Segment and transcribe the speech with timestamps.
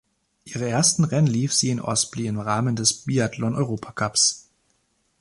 [0.45, 4.49] Ihre ersten Rennen lief sie in Osrblie im Rahmen des Biathlon-Europacups.